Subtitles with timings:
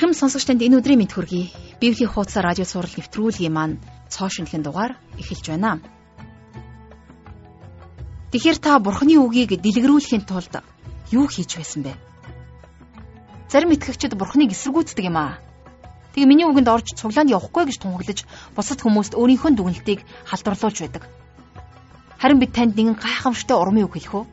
[0.00, 1.52] Эрхэм сонсогч танд энэ өдрийн мэд хүргэе.
[1.76, 3.76] Библийн хуудас радио сурал нэвтрүүлгийн маань
[4.08, 5.76] цоо шинхэн дугаар эхэлж байна.
[8.32, 10.64] Тэгэхээр та Бурхны үгийг дэлгэрүүлэхийн тулд
[11.12, 11.92] юу хийж байсан бэ?
[13.52, 15.36] Зарим итгэгчид Бурхныг эсэргүүцдэг юм аа.
[16.16, 18.24] Тэгээ миний үгэнд орж цуглаанд явахгүй гэж тунхаглаж
[18.56, 21.04] бусад хүмүүст өөрийнхөө дүгнэлтийг халдварлуулж байдаг.
[22.16, 24.24] Харин бид танд нэгэн гайхамшигтай урмын үг хэлэх үү?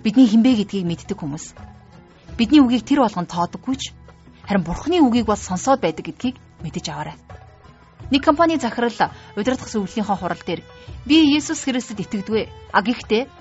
[0.00, 1.52] Бидний хинбэ гэдгийг мэддэг хүмүүс.
[2.40, 3.92] Бидний үгийг тэр болгон тоодоггүй ч
[4.52, 7.16] харин бурхны үгийг бол сонсоод байдаг гэдгийг мэдэж аваарай.
[8.12, 8.92] Нэг компани захирал
[9.32, 10.60] удирдах зөвлөлийнхөө хурал дээр
[11.08, 12.52] би Есүс Христэд итгэдэг.
[12.68, 13.32] А гэхдээ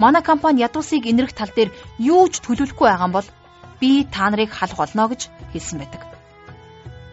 [0.00, 1.68] манай компани ядуусыг инэрх тал дээр
[2.00, 3.28] юу ч төлөвлөхгүй байгаа бол
[3.76, 6.00] би та нарыг халах болно гэж хэлсэн байдаг.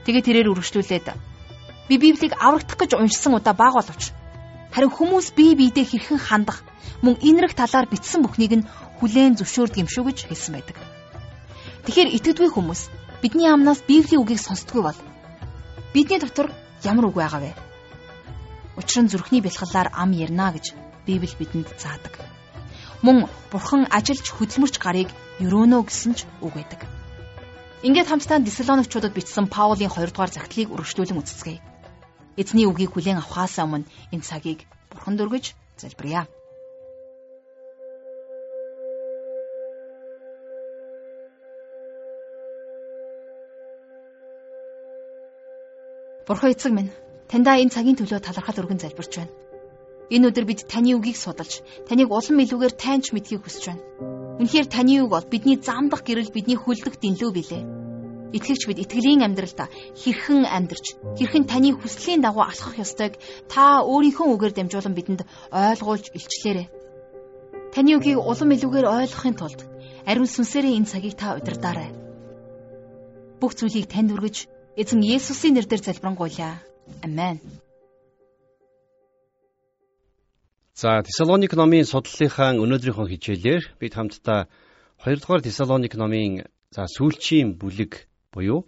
[0.07, 1.07] Тэгээ тэрээр үргэлжлүүлээд
[1.91, 4.15] би Библийг аврагдах гэж уншсан удаа баг боловч
[4.71, 6.63] харин хүмүүс бие биедээ хэрхэн хандах
[7.03, 8.67] мөн инэрх талаар бичсэн бүхнийг нь
[9.03, 10.79] хүлээн зөвшөөрдөг юм шүү гэж хэлсэн байдаг.
[11.83, 14.99] Тэгэхээр итгэдэггүй хүмүүс бидний амнаас Библийн үгийг сонсдгүй бол
[15.93, 16.51] бидний дотор
[16.83, 17.51] ямар үг байгаа вэ?
[18.77, 22.19] Учир нь зүрхний бэлхалаар ам ярина гэж Библи бидэнд заадаг.
[23.05, 26.81] Мөн Бурхан ажилч хөдөлмөрч гарыг өрөөнө гэсэн ч үг байдаг.
[27.85, 31.57] Ингээд хамтдаа Десалоникчуудад бичсэн Паулийн 2 дугаар загтлыг үргэлжлүүлэн үздэгэй.
[32.41, 36.25] Эзний үгийг хүлээн авахаас өмнө энэ цагийг Бурхан дөргөж залбирая.
[46.25, 46.89] Бурхан эцэг минь,
[47.29, 49.33] таньдаа энэ цагийн төлөө талархал өргөн залбирч байна.
[50.09, 53.85] Энэ өдөр бид таны үгийг судалж, таныг улам илүүгээр тайнч мэдхийг хүсэж байна.
[54.41, 57.63] Үнэхээр таны үг бол бидний замдах гэрэл бидний хөлдөх дэнлүү билээ.
[58.33, 59.69] Итгэгч бид итгэлийн амьдралдаа
[60.01, 65.21] хэрхэн амьдарч, хэрхэн таны хүслийн дагуу алхах ёстойг та өөрийнхөө үгээр дамжуулан бидэнд
[65.53, 66.67] ойлгуулж илчлээрэй.
[67.69, 69.61] Таны үгийг улам илүүгээр ойлгохын тулд
[70.09, 71.93] ариун сүнсээрээ энэ цагийг та удирдаарай.
[73.39, 76.59] Бүх зүйлийг танд өргөж Эзэн Есүсийн нэрээр залбирanгуйлаа.
[76.99, 77.39] Амен.
[80.75, 84.51] За Тесалоник номын судлалынхаа өнөөдрийнхөө хичээлээр бид хамтдаа
[84.99, 86.43] 2 дугаар Тесалоник номын
[86.75, 88.03] за сүүлчийн бүлэг
[88.35, 88.67] буюу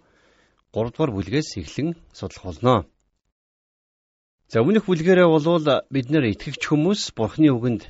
[0.71, 2.87] 3 дугаар бүлгээс эхлэн судлах болно.
[4.47, 7.83] За өмнөх бүлгээрээ болвол бид нэр итгэгч хүмүүс Бурхны үгэнд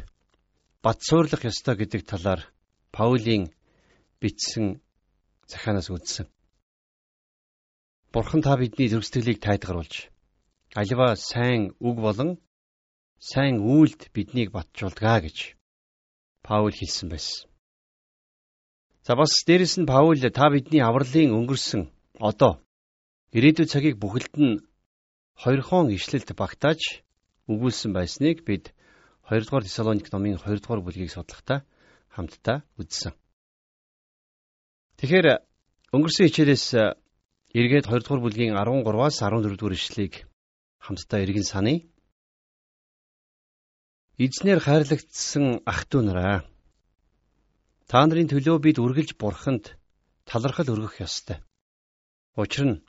[0.82, 2.42] бат суурлах ёстой гэдэг талаар
[2.90, 3.54] Паулийн
[4.18, 4.82] бичсэн
[5.46, 6.26] захаанаас үздсэн.
[8.14, 10.08] Бурхан та бидний зөрсдөлийг тайлгаруулж
[10.80, 12.40] аливаа сайн үг болон
[13.20, 15.38] сайн үйлд биднийг батжуулдгаа гэж
[16.48, 17.52] Паул хэлсэн байсан.
[19.04, 21.92] За бас дээрэс нь Паул та бидний авралын өнгөрсөн
[22.30, 22.64] одоо
[23.36, 24.64] ирээдүйн цагийг бүхэлд нь
[25.44, 27.04] хоёрхон ишлэлд багтааж
[27.52, 28.72] өгүүлсэн байсныг бид
[29.28, 31.68] 2 дугаар Тесалоник номын 2 дугаар бүлгийг судлахдаа
[32.16, 33.12] хамтдаа үзсэн.
[34.98, 35.28] Тэгэхээр
[35.96, 36.66] өнгөрсөн хичээлээс
[37.56, 40.28] Эргээд 2 дугаар бүлгийн 13-аас 14 дугаар ишлэгийг
[40.84, 41.80] хамтдаа эргэн саная.
[44.20, 46.44] Эзнэр хайрлагдсан ах トゥ нараа.
[47.88, 49.80] Та нарын төлөө бид үргэлж бурханд
[50.28, 51.40] талархал өргөх ёстой.
[52.36, 52.84] Учир нь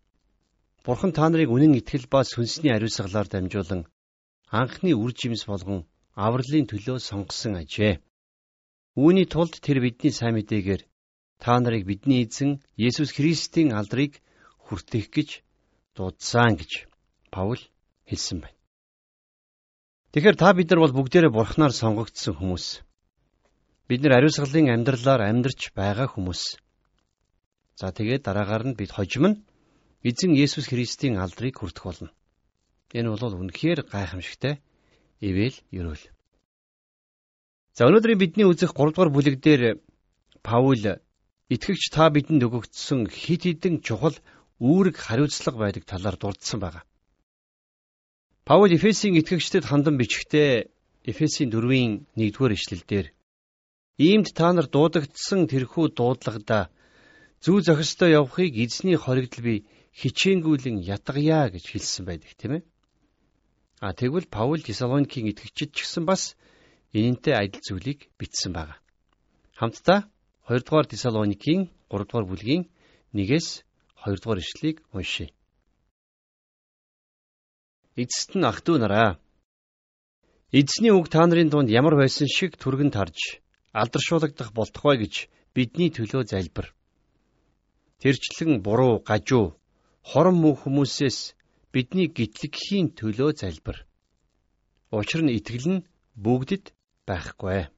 [0.83, 3.87] бурхан та нарыг үнэн итгэл ба сүнсний ариусгалаар дамжуулан
[4.51, 5.87] анхны үр жимс болгон
[6.19, 8.03] авралын төлөө сонгосон ажээ.
[8.99, 10.83] Үүний тулд тэр бидний сайн мэдээгээр
[11.39, 14.19] та нарыг бидний эзэн Есүс Христийн алдрыг
[14.69, 15.29] хүртэх гэж
[15.97, 16.85] дуудсан гэж
[17.33, 17.61] Паул
[18.05, 18.59] хэлсэн байна.
[20.13, 22.67] Тэгэхээр та бид нар бол бүгдээрээ бурхнаар сонгогдсон хүмүүс.
[23.89, 26.61] Бид нар ариусгалын амьдралаар амьдарч байгаа хүмүүс.
[27.81, 29.41] За тэгээд дараагаар нь бид хожим нь
[30.05, 32.11] эзэн Есүс Христийн алдрыг хүртэх болно.
[32.93, 34.61] Энэ бол үнэхээр гайхамшигтай
[35.21, 36.05] ивэл ерөөл.
[37.77, 39.63] За өнөөдрийн бидний үзэх 3 дугаар бүлэг дээр
[40.43, 40.81] Паул
[41.53, 44.17] итгэгч та бидэнд өгөгдсөн хит хитэн чухал
[44.59, 46.83] үүрэг хариуцлага байдаг талаар дурдсан байна.
[48.45, 50.73] Паул Эфесийн итгэгчдэд хандан бичгтээ
[51.05, 53.07] Эфесийн 4-ийн 1-р ишлэлдэр
[53.99, 56.71] иймд та нар дуудагдсан тэрхүү дуудлагада
[57.45, 59.55] зүү зохистой явахыг эзний хоригдл би
[60.01, 62.63] хичээнгүүлэн ятгая гэж хэлсэн байдаг тийм ээ.
[63.79, 66.35] А тэгвэл Паул Тесалоникийн итгэгчид ч гэсэн бас
[66.95, 68.75] энэнтэй адил зүйлийг бичсэн байна.
[69.55, 70.11] Хамтдаа
[70.51, 72.67] 2 дугаар Тесалоникийн 3 дугаар бүлгийн
[73.15, 73.68] 1-ээс
[74.09, 75.29] 2 дугаар ишлэгийг уншийе.
[78.01, 79.11] Эцэст нь ах トゥ нараа.
[80.59, 83.45] Эзний үг та нарын дунд ямар байсан шиг түргэн тарж
[83.81, 85.15] алдаршуулгадах болтугай гэж
[85.55, 86.73] бидний төлөө залбир.
[88.01, 89.59] Тэрчлэн буруу, гажуу,
[90.01, 91.35] хорон муу хүмүүсээс
[91.75, 93.85] бидний гитлэгхийн төлөө залбир.
[94.91, 95.85] Учир нь итгэл нь
[96.17, 96.65] бүгдэд
[97.05, 97.69] байхгүй.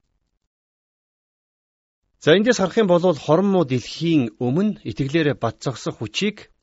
[2.21, 6.53] За эндээс харах юм бол хорон муу дэлхийн өмнө итгэлээрээ бат зогсох хүчийг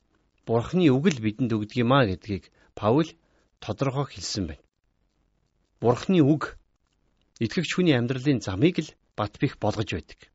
[0.47, 2.47] Бурхны үг л бидэнд өгдөг юм а гэдгийг
[2.79, 3.11] Паул
[3.59, 4.63] тодорхой хэлсэн байна.
[5.83, 6.55] Бурхны үг
[7.43, 10.31] итгэгч хүний амьдралын замыг л бат бих болгож байдаг.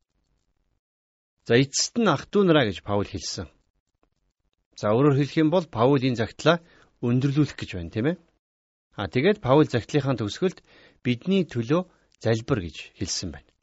[1.48, 3.48] За эцэст нь ах トゥ нараа гэж Паул хэлсэн.
[4.76, 6.60] За өөрөөр хэлэх юм бол Паул энэ загтлаа
[7.00, 8.16] өндөрлүүлэх гэж байна, тийм ээ.
[9.00, 10.60] А тэгээд Паул загтлынхаа төгсгөлд
[11.00, 11.88] бидний төлөө
[12.20, 13.53] залбир гэж хэлсэн байна.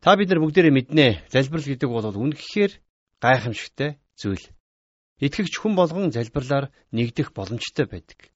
[0.00, 1.06] Та бид нар бүгдээрээ мэднэ.
[1.28, 2.72] Залбирал гэдэг бол үнэхээр
[3.20, 4.48] гайхамшигтай зүйл.
[5.20, 8.32] Итгэгч хүн болгон залбирлаар нэгдэх боломжтой байдаг.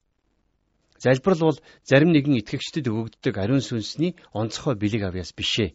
[1.01, 5.73] Залбирал бол зарим нэгэн итгэгчдэд өгөгддөг ариун сүнсний онцгой бэлэг авьяас бишээ.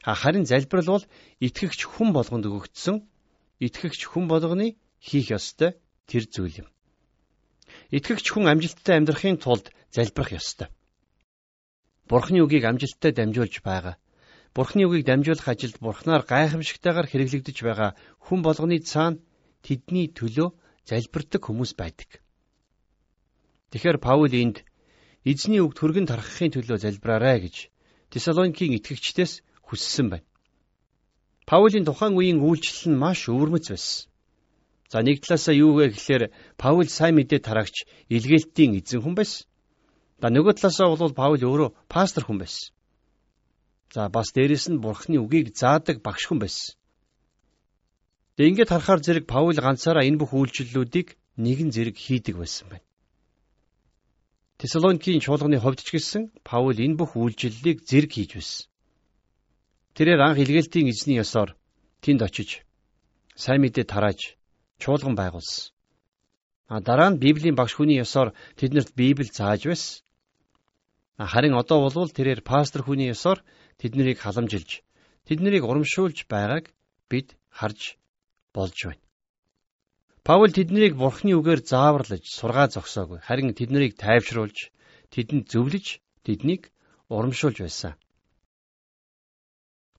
[0.00, 1.04] Харин залбирал бол
[1.44, 3.04] итгэгч хүн болгонд өгөгдсөн
[3.60, 5.76] итгэгч хүн болгоны хийх ёстой
[6.08, 6.68] тэр зүйл юм.
[7.92, 10.72] Итгэгч хүн амжилттай амьдрахын тулд залбирах ёстой.
[12.08, 14.00] Бурхны үгийг амжилттай дамжуулж байгаа
[14.54, 19.22] Бурхны үгийг дамжуулах ажилд Бурхнаар гайхамшигтайгаар хэрэглэгдэж байгаа хүн болгоны цаана
[19.62, 20.48] тэдний төлөө
[20.90, 22.18] залбирдаг хүмүүс байдаг.
[23.70, 24.66] Тэгэхээр Паул энд
[25.22, 27.56] эзний үгд хөргөн тархахын төлөө залбираарай гэж
[28.10, 29.32] Тесалоникийн итгэгчдээс
[29.62, 30.26] хүссэн байна.
[31.46, 34.10] Паулийн тухайн үеийн үйлчлэл нь маш өвөрмөц байсан.
[34.90, 39.46] За нэг талаасаа юу вэ гэхээр Паул сайн мэдээ тараагч илгээлтийн эзэн хүн байсан.
[40.18, 42.74] За нөгөө талаасаа бол Паул өөрөө пастор хүн байсан.
[43.94, 46.78] За бас дээрэс нь бурхны үгийг заадаг багш хүн байсан.
[48.34, 51.08] Тэгээ ингээд харахаар зэрэг Паул ганцаараа энэ бүх үйлчлэлүүдийг
[51.44, 52.86] нэгэн зэрэг хийдэг байсан байна.
[54.60, 58.70] Тесалоникийн чуулганы хувьд ч гэсэн Паул энэ бүх үйлчлэлийг зэрэг хийж байсан.
[59.96, 61.58] Тэрээр анх илгээлтийн эзний ёсоор
[62.04, 62.62] тэнд очиж
[63.34, 64.20] сайн мэдээ тарааж
[64.78, 65.74] чуулган байгуулсан.
[66.70, 70.04] А дараа нь Библийн багш хүний ёсоор тэднэрт Библи зааж байсан.
[71.20, 73.44] Харин одоо болвол тэрээр пастор хүний ёсоор
[73.76, 74.80] тэднийг халамжилж
[75.28, 76.72] тэднийг урамшуулж байгааг
[77.10, 78.00] бид харж
[78.56, 79.04] болж байна.
[80.24, 83.20] Паул тэднийг бурхны үгээр зааварлаж сургаа зогсоогүй.
[83.20, 84.72] Харин тэднийг тайвшруулж,
[85.12, 85.86] тэдэнд зөвлөж,
[86.24, 86.72] тэднийг
[87.12, 87.92] урамшуулж байсан.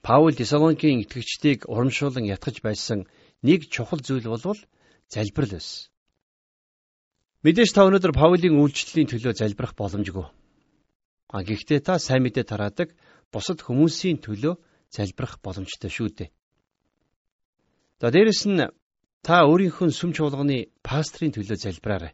[0.01, 3.05] Паул Тесалоникийн итгэгчдийг урамшуулан ятгах байсан
[3.45, 4.57] нэг чухал зүйл болвол
[5.05, 5.89] залбирал байсан.
[7.45, 10.25] Мэдээж та өнөөдөр Паулийн үйлчлэлийн төлөө залбирах боломжгүй.
[11.31, 12.91] А гэхдээ та сайн мэдээ тараадаг
[13.31, 14.59] бусад хүмүүсийн төлөө
[14.91, 16.29] залбирах боломжтой шүү дээ.
[18.03, 18.67] За дээрэс нь
[19.23, 22.11] та өөрийнхөө сүм чуулганы пастрийн төлөө залбираарай.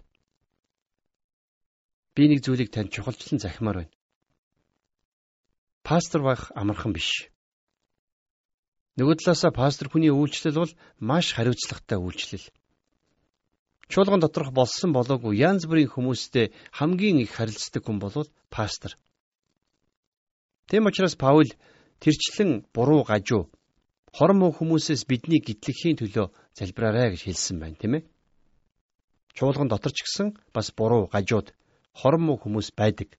[2.13, 3.93] Би нэг зүйлийг танд чухалчлан захимаар байна.
[5.81, 7.31] Пастор байх амархан биш.
[9.01, 12.45] Нөгөө талаасаа пастор хүний үйлчлэл бол маш хариуцлагатай үйлчлэл.
[13.89, 18.97] Чуулган доторх болсон болоогүй янз бүрийн хүмүүстэй хамгийн их харилцдаг хүн бол пастор.
[20.67, 21.49] Тэм учраас Паул
[22.03, 23.49] тэрчлэн буруу гажуу
[24.11, 26.27] хорон муу хүмүүсээс бидний гитлэхийн төлөө
[26.57, 28.03] залбираарай гэж хэлсэн байна, тийм ээ.
[29.37, 31.53] Чуулган дотор ч гэсэн бас буруу гажууд
[31.93, 33.15] хорон муу хүмүүс байдаг.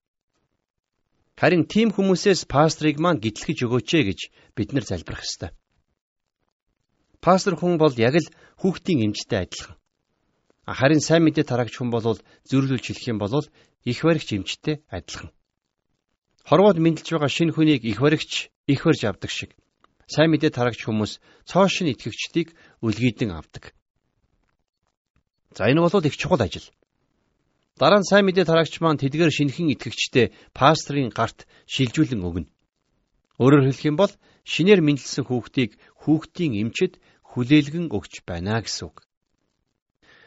[1.38, 4.20] Харин тийм хүмүүсээс пастрыг маань гитлэхэж өгөөч ээ гэж
[4.58, 5.54] бид нар залбирах ёстой.
[7.22, 8.28] Пастор хүн бол яг л
[8.58, 9.78] хүүхдийн эмчтэй адилхан.
[10.66, 12.18] Харин сайн мэдээ тараагч хүн бол
[12.50, 13.46] зөрлүүлж хэлэх юм бол
[13.86, 15.30] их баригч эмчтэй адилхан.
[16.48, 19.52] Хорвоод мэдлж байгаа шинэ хүнийг их баригч их барьж авдаг шиг
[20.08, 23.76] сайн мэдээ тарагч хүмүүс цоошин итгэгчдийг үлгийдэн авдаг.
[25.52, 26.64] За энэ бол их чухал ажил.
[27.76, 32.48] Дараа нь сайн мэдээ тарагч маань тэдгээр шинхэн итгэгчтэй пастрын гарт шилжүүлэн өгнө.
[33.36, 34.12] Өөрөөр хэлэх юм бол
[34.48, 36.96] шинээр мэдлсэн хүүхдийг хүүхдийн эмчэд
[37.28, 39.04] хүлээлгэн өгч байна гэсэн үг.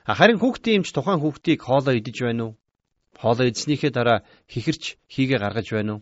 [0.06, 2.54] Харин хүүхдийн эмч тухайн хүүхдийг хоолоо идэж байна уу?
[3.18, 6.02] Хоолоо идснийхээ дараа хихэрч хийгээ гаргаж байна уу?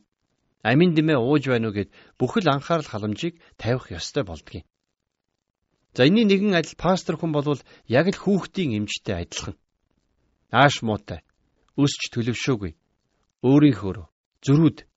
[0.64, 1.90] Амин дэмээ ууж байна уу гэд
[2.20, 4.66] бүхэл анхаарал халамжийг тавих ёстой болдгийг.
[5.96, 9.58] За энэний нэгэн адил пастор хүн болвол яг л хүүхдийн эмчтэй адилхан.
[10.52, 11.22] Ааш муутай,
[11.78, 12.74] өсч төлөвшөөгүй,
[13.46, 14.06] өөрийнхөө
[14.46, 14.90] зөрүүд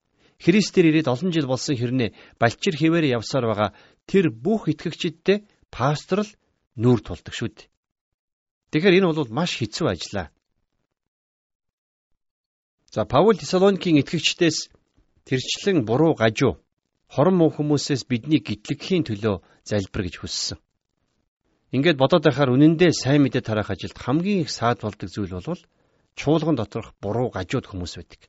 [0.42, 3.71] Христээр ирээд олон жил болсон хэрнээ балчир хിവэр явсаар байгаа
[4.11, 6.31] тэр бүх итгэгчидтэй пастор л
[6.75, 7.71] нүүр тулдаг шүү дээ.
[8.75, 10.35] Тэгэхээр энэ бол маш хэцүү ажиллаа.
[12.90, 14.66] За Паул Тесалоникийн итгэгчдээс
[15.29, 16.59] тэрчлэн буруу гажуу
[17.12, 20.59] хорон муу хүмүүсээс биднийг гитлэхийн төлөө залбир гэж хүссэн.
[21.76, 25.62] Ингээд бодоод байхаар үнэндээ сайн мэдээ тараах ажилд хамгийн их саад болдог зүйл бол
[26.17, 28.21] чуулган доторх буруу гажууд хүмүүс байдаг.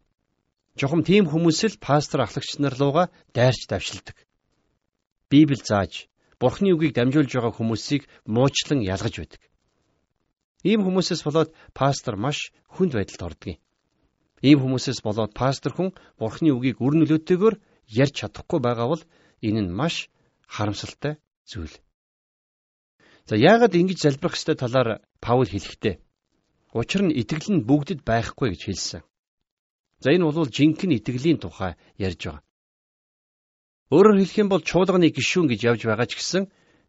[0.80, 4.16] Жохом тийм хүмүүс л пастор ахлагч нар руугаа дайрч давшилдаг.
[5.30, 6.08] Библи зааж,
[6.40, 9.42] Бурхны үгийг дамжуулж байгаа хүмүүсийг муучлан ялгаж байдаг.
[10.64, 13.60] Ийм хүмүүсээс болоод пастор маш хүнд байдалд юм.
[14.44, 17.56] Ийм хүмүүсээс болоод пастор хүн Бурхны үгийг үр нөлөөтэйгээр
[18.04, 19.04] ярьж чадахгүй байгаа бол
[19.48, 19.96] энэ нь маш
[20.54, 21.14] харамсалтай
[21.48, 21.76] зүйл.
[23.28, 24.90] За яагаад ингэж залбирах ёстой талаар
[25.24, 25.96] Паул хэлэхдээ
[26.76, 29.02] учир нь итгэл нь бүгдэд байхгүй гэж хэлсэн.
[30.04, 32.44] За энэ бол жинхэнэ итгэлийн тухай ярьж байгаа.
[33.96, 36.44] Өөрөөр хэлэх юм бол чуулганы гишүүн гэж явж байгаа ч гэсэн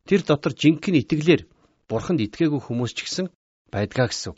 [0.08, 1.42] тэр дотор жинхэнэ итгэлээр
[1.86, 3.26] бурханд итгээгүй хүмүүс ч гэсэн
[3.70, 4.34] байдгаа гэсэн.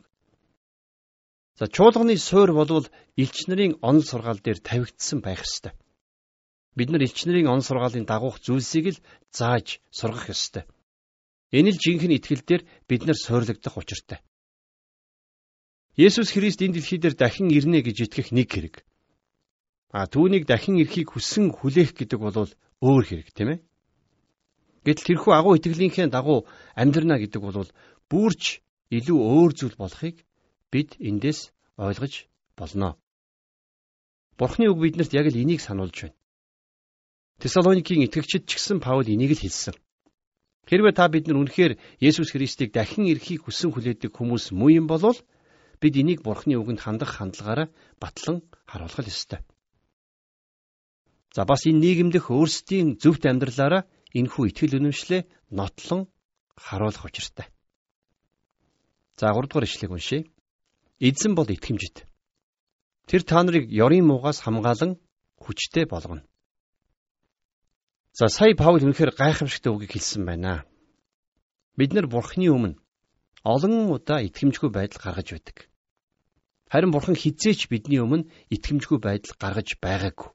[1.58, 2.86] За чуулганы суурь болвол
[3.16, 5.72] элч нарын онол сургаал дээр тавигдсан байх ёстой.
[6.76, 10.64] Бид нар элч нарын он сургаалын дагуух зүйлсийг л зааж сургах ёстой.
[11.56, 14.20] Энэ л жинхэнэ итгэл дээр бид нар суурлагдах учиртай.
[15.96, 18.84] Есүс Христ энэ дэлхий дээр дахин ирнэ гэж итгэх нэг хэрэг.
[19.96, 22.52] А түүнийг дахин ирэхийг хүссэн хүлээх гэдэг бол
[22.84, 23.58] өөр хэрэг тийм ээ.
[24.84, 26.44] Гэтэл тэрхүү агуу итгэлийнхээ дагуу
[26.76, 27.64] амьдрна гэдэг бол
[28.12, 28.60] бүрч
[28.92, 30.25] илүү өөр зүйл болохыг
[30.76, 32.28] бид эндээс ойлгож
[32.60, 33.00] болно.
[34.36, 36.16] Бурхны үг биднэрт яг л энийг сануулж байна.
[37.40, 39.72] Тесалоникийн итгэгчид ч гэсэн Паул энийг л хэлсэн.
[40.68, 45.16] Хэрвээ та бид нар үнэхээр Есүс Христийг дахин ирэхийг хүсэн хүлээдэг хүмүүс муу юм бол
[45.80, 49.40] бид энийг Бурхны үгэнд хандах хандлагаараа батлан харуулах ёстой.
[51.32, 55.22] За бас энэ нийгэмдэх өөрсдийн зөвхт амьдралаараа энэхүү итгэл үнэмшлээ
[55.56, 56.12] нотлон
[56.56, 57.48] харуулах учиртай.
[59.16, 60.24] За 3 дугаар ишлэгийг уншъя.
[60.98, 62.08] Эзэн бол итгэмжит.
[63.04, 64.96] Тэр та нарыг ёрийн муугаас хамгаалan
[65.36, 66.24] хүчтэй болгоно.
[68.16, 70.64] За сая Паул үнэхээр гайхамшигтай үгийг хэлсэн байна.
[71.76, 72.80] Бид нар Бурхны өмнө
[73.44, 75.68] олон удаа итгэмжгүй байдал гаргаж байдаг.
[76.72, 80.32] Харин Бурхан хизээч бидний өмнө итгэмжгүй байдал гаргаж байгаагүй.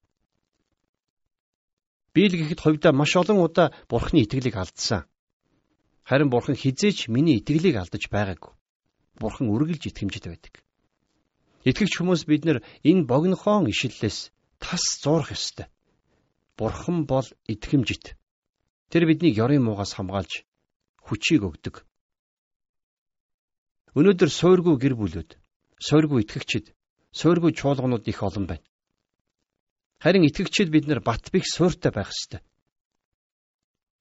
[2.13, 5.09] Бийл гэхэд хувьдаа маш олон удаа Бурхны итгэлийг алдсан.
[6.05, 8.60] Харин Бурхан хизээч миний итгэлийг алдаж байгаагүй.
[9.19, 10.53] Бурхан үргэлж итгэмжтэй байдаг.
[11.67, 15.67] Итгэгч хүмүүс бид нар энэ богинохон ишлэлээс тас зуурах ёстой.
[16.57, 18.17] Бурхан бол итгэмжит.
[18.89, 20.45] Тэр биднийг ёрын муугаас хамгаалж
[21.05, 21.85] хүчийг өгдөг.
[23.97, 25.35] Өнөөдөр суургүй гэр бүлүүд,
[25.83, 26.71] суургүй итгэгчид,
[27.11, 28.65] суургүй чуулганууд их олон байна.
[29.99, 32.41] Харин итгэгчид бид нар бат бих сууртай байх ёстой.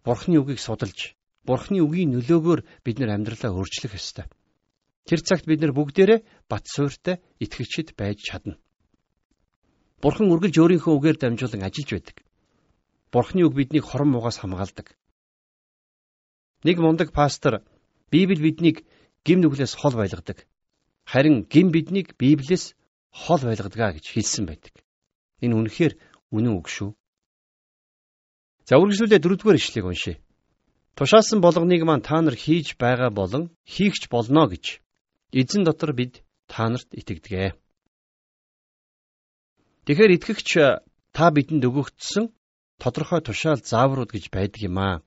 [0.07, 4.31] Бурхны үгийг судалж, Бурхны үгийн нөлөөгөөр бид нар амьдралаа өөрчлөх ёстой.
[5.09, 8.59] Тэр цагт бид нар бүгдээрээ бат сууртай итгэгчид байж чадна.
[10.00, 12.16] Бурхан үргэлж өөрийнхөө үгээр дамжуулан ажиллаж байдаг.
[13.12, 14.97] Бурхны үг биднийг хорон муугаас хамгаалдаг.
[16.64, 17.64] Нэг мундаг пастор
[18.11, 18.85] Библи биднийг
[19.25, 20.47] гим нүглээс хол байлгадаг.
[21.04, 22.75] Харин гим биднийг Библиэс
[23.11, 24.75] хол байлгадаг гэж хэлсэн байдаг.
[25.40, 25.95] Энэ үнэхээр
[26.33, 26.90] үнэн үг шүү.
[28.69, 30.16] За үргэлжлүүлээ дөрөвдүгээр ишлэгийг уншъя.
[30.97, 34.80] Тушаасан болгоныг маань та нар хийж байгаа болон хийгч болно гэж
[35.33, 37.55] эзэн дотор бид та нарт итгэдэг.
[39.87, 40.51] Тэгэхээр итгэгч
[41.17, 42.35] та бидэнд өгөгдсөн
[42.83, 45.03] тодорхой тушаал зааврууд гэж байдаг юм аа.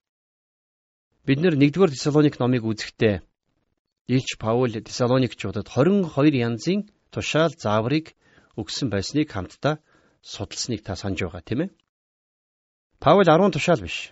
[1.25, 3.23] Бид 1-р Тесалоник номыг үзэхдээ
[4.07, 8.11] Илч Паул Тесалоникчуудад 22 янзын тушаал зааврыг
[8.59, 9.79] өгсөн байсныг хамтдаа
[10.21, 11.69] судалсныг та санаж байгаа тийм ээ.
[12.99, 14.11] Паул 10 тушаал биш.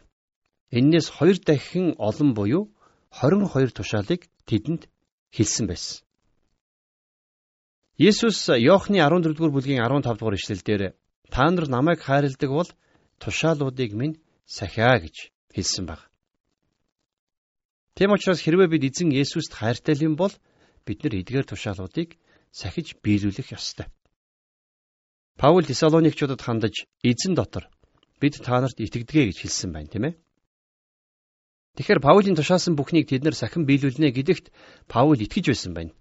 [0.71, 2.71] Эннээс 2 дахин олон буюу
[3.11, 4.87] 22 тушаалыг тэдэнд
[5.35, 6.03] хэлсэн байсан.
[7.97, 10.81] Есүс Иохны 14-р бүлгийн 15-р ишлэлдэр
[11.29, 12.69] та нар намайг хайрладаг бол
[13.21, 16.01] тушаалуудыг минь сахиа гэж хэлсэн баг.
[17.95, 20.33] Тэм учраас хэрвээ бид эзэн Есүст хайртай юм бол
[20.85, 22.17] бид нар эдгээр тушаалуудыг
[22.51, 23.87] сахиж биелүүлэх ёстой.
[25.37, 27.69] Паул Тесалоникчуудад хандаж эзэн дотор
[28.19, 30.13] бид та нарт итгэдэг гэж хэлсэн байна, тийм ээ.
[31.75, 34.51] Тэгэхээр Паулийн тушаасан бүхнийг тэд нар сахин биелүүлнэ гэдэгт
[34.91, 35.95] Паул итгэж байсан байна.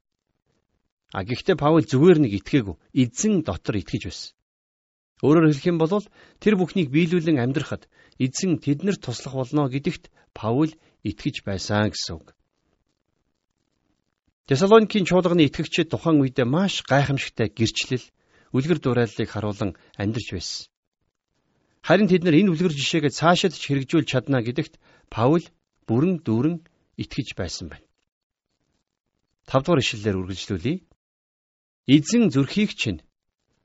[1.15, 4.35] А гэхдээ Паул зүгээр нэг итгээгүй, эзэн дотор итгэж байсан.
[5.23, 6.03] Өөрөөр хэлэх юм бол
[6.43, 7.87] тэр бүхнийг биелүүлэн амьдрахад
[8.19, 10.75] эзэн тэднэрт туслах болно гэдэгт Паул
[11.07, 12.35] итгэж байсан гэсэн үг.
[14.51, 18.03] Тесалоникийн чуулганы итгэгчид тухайн үедээ маш гайхамшигтай гэрчлэл,
[18.51, 20.67] үлгэр дуурайллыг харуулan амьдарч байсан.
[21.87, 25.47] Харин тэд нар энэ үлгэр жишээгээ цаашид ч хэрэгжүүлж чадна гэдэгт Паул
[25.91, 26.57] бүрэн дүүрэн
[27.03, 27.87] итгэж байсан байна.
[29.51, 30.87] 5 дугаар ишлэлээр үргэлжлүүлье.
[31.91, 33.03] Эзэн зүрхийг чинь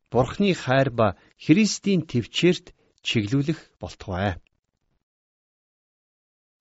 [0.10, 2.74] Бурхны хайр ба Христийн төвчээрт
[3.06, 4.42] чиглүүлэх болтугай.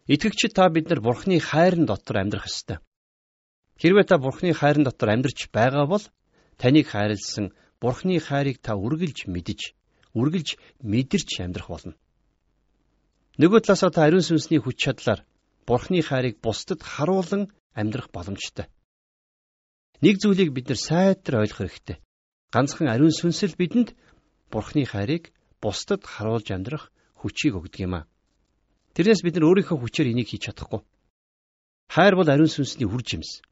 [0.04, 2.78] Итгэгчид та бид нар Бурхны хайрын дотор амьдрах ёстой.
[3.80, 6.04] Хэрвээ та Бурхны хайрын дотор амьдарч байгаа бол
[6.60, 9.72] таныг хайрлсан Бурхны хайрыг та үргэлж мэдж,
[10.12, 10.48] үргэлж
[10.84, 11.94] мэдэрч амьдрах болно.
[13.40, 15.24] Нөгөө талаасаа та ариун сүнсний хүч чадлаар
[15.66, 18.66] Бурхны хайрыг бусдад харуулan амьдрах боломжтой.
[20.04, 21.98] Нэг зүйлийг бид нар сайтар ойлгох хэрэгтэй
[22.54, 23.98] ганцхан ариун сүнсэл бидэнд
[24.52, 28.06] Бурхны хайрыг бусдад харуулж амьдрах хүчийг өгдөг юм а.
[28.94, 30.86] Тэрнээс бид нар өөрийнхөө хүчээр энийг хийж чадахгүй.
[31.90, 33.42] Хайр бол ариун сүнсний үр жимс.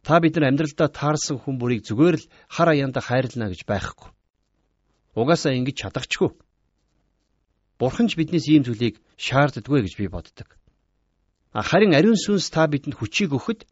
[0.00, 4.08] Та бид нар амьдралдаа таарсан хүн бүрийг зүгээр л хар аяанда хайрлана гэж байхгүй.
[5.20, 6.32] Угаасаа ингэж чадахчгүй.
[7.76, 10.48] Бурхан ч биднээс ийм зүйлийг шаарддаггүй гэж би боддог.
[11.54, 13.62] Харин ариун сүнс та бидэнд хүчийг өгөхөд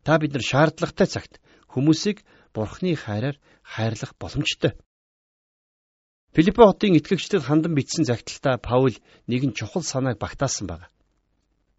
[0.00, 1.36] та бид нар шаардлагатай цагт
[1.68, 2.24] хүмүүсийг
[2.56, 4.72] Бурханы хайраар хайрлах боломжтой.
[6.32, 8.96] Филиппо хотын итгэгчдэд хандан бичсэн загталтаа Паул
[9.28, 10.88] нэгэн чухал санааг багтаасан байна.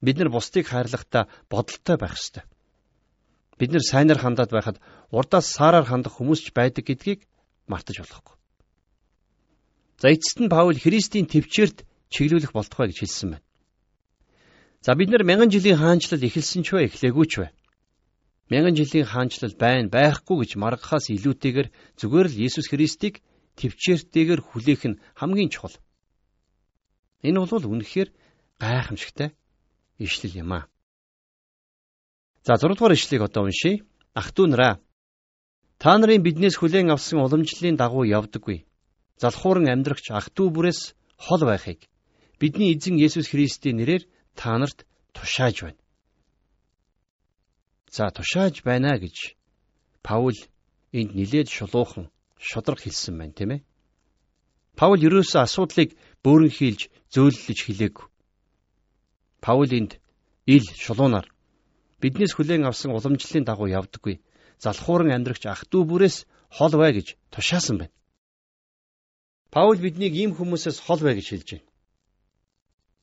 [0.06, 2.44] Бид нар бусдыг хайрлахдаа бодолтой байх ёстой.
[3.58, 4.78] Бид нар сайнаар хандаад байхад
[5.10, 7.26] урдаас саараар хандах хүмүүс ч байдаг гэдгийг
[7.66, 8.38] мартаж болохгүй.
[9.98, 13.49] За эцэст нь Паул Христийн төвчээрт чиглүүлэх болтугай гэж хэлсэн байна.
[14.82, 17.48] За бид нэр мянган жилийн хаанчлал эхэлсэн ч вэ эхлээгүй ч вэ?
[18.48, 21.68] Мянган жилийн хаанчлал байна байхгүй гэж маргахаас илүүтэйгээр
[22.00, 23.20] зүгээр л Иесус Христийг
[23.60, 25.76] төвчээртэйгээр хүлээх нь хамгийн чухал.
[27.28, 28.10] Энэ бол үнэхээр
[28.56, 29.36] гайхамшигтай
[30.00, 30.64] ишлэл юм аа.
[32.48, 33.84] За 6 дугаар ишлэгийг одоо уншийе.
[34.16, 34.80] Ах дүүнраа
[35.78, 38.64] та нарын биднээс хүлээн авсан уламжлалын дагуу явдаггүй.
[39.20, 41.92] Залхууран амьдрагч ах дүү бүрээс хол байхыг
[42.40, 45.82] бидний эзэн Есүс Христийн нэрээр та нарт тушааж байна.
[47.92, 49.36] За тушааж байна гэж
[50.02, 50.38] Паул
[50.94, 53.62] энд нилээд шулуухан шодрог хэлсэн байна тийм ээ.
[54.80, 55.90] Паул ерөөсөө асуудлыг
[56.24, 56.82] бөөрнхийлж
[57.14, 58.08] зөөллөж хэлээгүй.
[59.44, 60.00] Паул энд
[60.46, 61.28] ил шулуунаар
[62.02, 64.16] биднээс хүлээн авсан уламжлалын дагуу явдаггүй.
[64.64, 66.18] Залхууран амьдрагч ах トゥ бүрээс
[66.56, 67.96] хол бай гэж тушаасан байна.
[69.52, 71.69] Паул биднийг ийм хүмүүсээс хол бай гэж хэлж байна.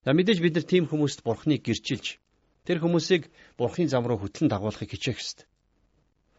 [0.06, 2.22] За мэдээж бид нар тийм хүмүүст бурхныг гэрчилж
[2.62, 3.26] тэр хүмүүсийг
[3.58, 5.50] бурхны зам руу хөтлөн дагуулахыг хичээх ёстой.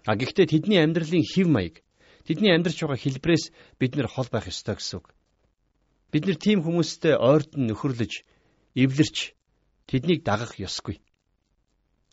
[0.08, 1.84] А гэхдээ тэдний амьдралын хэв маяг
[2.24, 5.12] тэдний амьдарч байгаа хэлбрээс бид нар хол байх ёстой гэсэн үг.
[6.16, 8.24] Бид нар тийм хүмүүстэй ойртон нөхөрлөж,
[8.72, 9.36] эвлэрч
[9.84, 11.04] тэднийг дагах ёсгүй.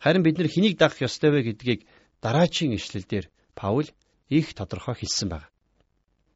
[0.03, 1.87] Харин бид нар хэнийг дагах ёстой вэ гэдгийг
[2.19, 3.87] дараачийн ишлэлдэр Паул
[4.27, 5.47] их тодорхой хэлсэн байна.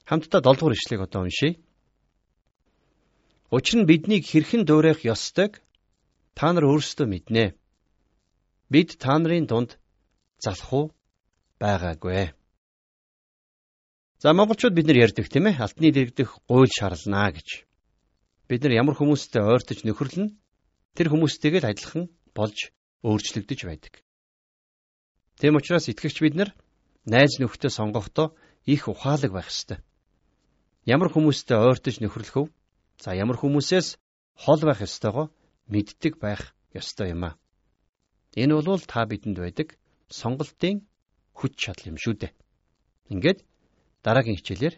[0.07, 1.59] Хамтдаа 7 дугаар ишлэгийг одоо уншийе.
[3.49, 5.65] Учир нь биднийг хэрхэн дуурайх ёстойг
[6.37, 7.57] та нар өөрсдөө мэднэ.
[8.69, 9.81] Бид та нарын дунд
[10.37, 10.85] залах уу
[11.57, 12.29] байгаагүй.
[14.21, 17.65] За монголчууд бид нар ярьдаг тийм ээ алтны дэрэгдэх гуйл шаарлнаа гэж.
[18.45, 20.37] Бид нар ямар хүмүүстэй ойртож нөхөрлөнө
[20.93, 22.03] тэр хүмүүстэйгээ л адилхан
[22.37, 22.69] болж
[23.01, 23.93] өөрчлөгдөж байдаг.
[25.41, 26.49] Тэм учраас итгэгч бид нар
[27.09, 28.37] найз нөхдөд сонгохдоо
[28.69, 29.81] их ухаалаг байх ёстой.
[30.85, 32.58] Ямар хүмүүстэй ойртож нөхөрлөх вэ?
[32.99, 33.95] За ямар хүмүүсээс
[34.43, 35.31] хол байх ёстойгоо
[35.71, 37.39] мэддэг байх ёстой юм а.
[38.35, 39.79] Энэ бол та бидэнд байдаг
[40.11, 40.83] сонголтын
[41.31, 42.31] хүч чадал юм шүү дээ.
[43.13, 43.39] Ингээд
[44.03, 44.75] дараагийн хичээлээр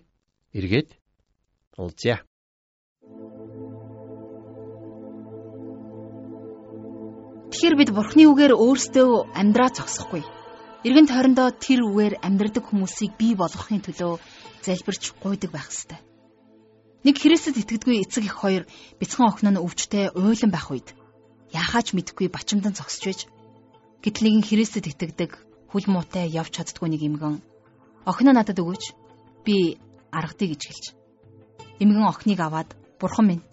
[0.53, 0.89] эргээд
[1.81, 2.21] уулзъя.
[7.51, 10.23] Тэгэхээр бид Бурхны үгээр өөрсдөө амьдраа зогсохгүй.
[10.85, 14.21] Иргэн тойрондоо тэр үгээр амьдрдаг хүмүүсийг бий болгохын төлөө
[14.65, 16.10] залбирч гуйдаг байх ёстой.
[17.01, 18.63] Нэг Христэд итгэдэггүй эцэг их хоёр
[19.01, 20.93] бяцхан охин нь өвчтэй уйлан байх үед
[21.49, 23.21] яахаач мэдэхгүй бачимдан зогсож байж
[24.05, 25.31] гэтэл нэгэн Христэд итгэдэг
[25.73, 27.41] хүл муутай явж чаддгүй нэг эмгэн
[28.05, 28.83] охин надад өгөөч
[29.45, 29.81] би
[30.13, 30.85] аргадыг гэж хэлж.
[31.81, 32.69] Эмгэн охиныг аваад
[33.01, 33.43] бурхан минь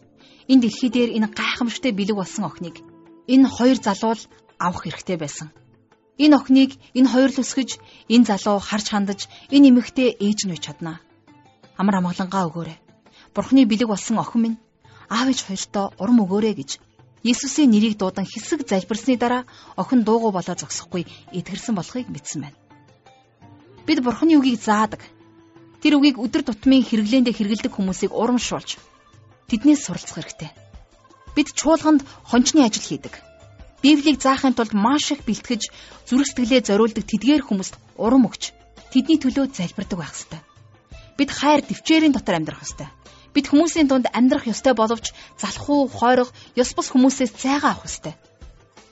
[0.52, 2.76] энэ дэлхий дээр энэ гайхамшигтай бэлэг болсон охиныг
[3.32, 4.28] энэ хоёр залуу л
[4.60, 5.48] авах хэрэгтэй байсан.
[6.18, 7.70] Энэ охиныг энэ хоёр л өсгөж,
[8.12, 9.20] энэ залуу харж хандаж,
[9.54, 10.98] энэ эмэгтэй ээж нь үе чаднаа.
[11.78, 12.78] Амар амгалангаа өгөөрэй.
[13.38, 14.58] Бурхны бэлэг болсон охин минь
[15.06, 16.70] аав ээж хоёртоо урам өгөөрэй гэж
[17.22, 19.46] Есүсийн нэрийг дуудан хэсэг залбирсны дараа
[19.78, 21.06] охин дуугүй болоо зогсохгүй
[21.38, 22.58] эдгэрсэн болохыг мэдсэн байна.
[23.86, 25.06] Бид Бурхны үгийг заадаг.
[25.78, 28.74] Тэр үгийг өдөр тутмын хэрэглээндээ хэрэгэлдэг хүмүүсийг урамшуулж
[29.46, 30.50] тэднээс суралцах хэрэгтэй.
[31.38, 33.22] Бид чуулганд хончны ажил хийдэг.
[33.86, 35.70] Библийг заахын тулд маш их бэлтгэж,
[36.10, 38.50] зүрх сэтгэлээ зориулдаг тэдгээр хүмүүст урам өгч,
[38.90, 40.42] тэдний төлөө залбирдаг байх ёстой.
[41.14, 42.90] Бид хайр төвчээрийн дотор амьдрах ёстой.
[43.34, 48.14] Бид хүмүүсийн дунд амьдрах ёстой боловч залхуу, хойрох, ёс бус хүмүүсээс цайгаа авах ёстой.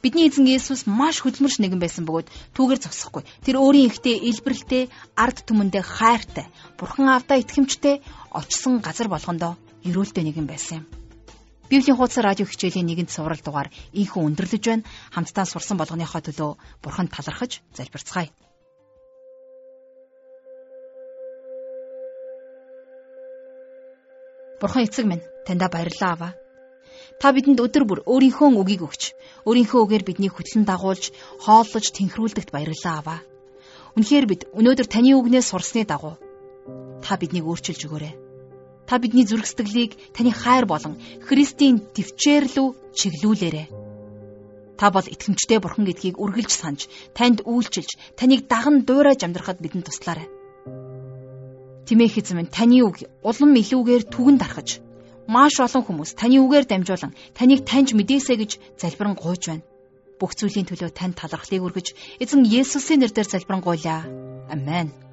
[0.03, 3.27] Бидний эзэн Иесус маш хөдөлмөрч нэгэн байсан бөгөөд түүгээр зогсохгүй.
[3.43, 4.87] Тэр өөрийн ихтэй илбэрэлтэй,
[5.19, 6.47] ард түмэндээ хайртай,
[6.79, 10.87] бурхан авдаа итгэмжтэй, очсон газар болгондоо ерөөлтэй нэгэн байсан юм.
[11.67, 14.87] Библийн хуудас радио хичээлийн нэгэн цуврал дугаар ийхүү өндөрлөж байна.
[15.11, 18.31] Хамтдаа сурсан болгоныхоо төлөө Бурханд талархаж залбирцгаая.
[24.61, 26.33] Бурхан эцэг минь таньда баярлалаа аваа.
[27.21, 29.03] Та бидэнд өдөр бүр өөрийнхөө үгийг өгч,
[29.49, 31.13] өөрийнхөө үгээр биднийг хөтлөн дагуулж,
[31.45, 33.21] хооллож тэнхрүүлдэгт баярлалаа аваа.
[33.97, 36.21] Үнэхээр бид өнөөдөр таны үгнээс сурсны дагуу
[37.01, 38.15] та биднийг өөрчилж өгөөрэй.
[38.87, 43.67] Та бидний зүрх сэтгэлийг таны хайр болон Христийн төвчээр лүү чиглүүлээрэй.
[44.77, 46.81] Та бол итгэмжтэй бурхан гэдгийг үргэлж санаж,
[47.17, 50.29] танд үйлчилж, таныг даган дуурайж амьдрахад бидэнд туслаарай.
[51.87, 54.83] Тимээх эзэм таны үг улам илүүгээр түгэн дарахж,
[55.31, 58.51] маш олон хүмүүс таны үгээр дамжуулан таныг таньж мэдээсэ гэж
[58.83, 59.65] залбирэн гуйж байна.
[60.19, 64.03] Бүх зүйлийн төлөө танд талархлыг өргөж, эзэн Есүсийн нэрээр залбирanгуйлаа.
[64.51, 65.06] Амен.